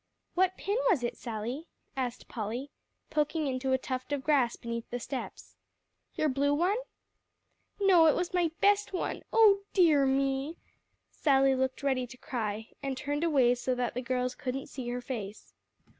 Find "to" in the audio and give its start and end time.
12.07-12.17